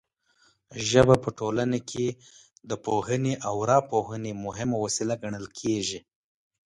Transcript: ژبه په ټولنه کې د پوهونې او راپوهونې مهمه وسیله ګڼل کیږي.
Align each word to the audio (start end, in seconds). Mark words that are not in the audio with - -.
ژبه 0.89 1.15
په 1.23 1.29
ټولنه 1.39 1.79
کې 1.89 2.07
د 2.69 2.71
پوهونې 2.85 3.33
او 3.47 3.55
راپوهونې 3.71 4.31
مهمه 4.45 4.77
وسیله 4.83 5.15
ګڼل 5.23 5.45
کیږي. 5.59 5.99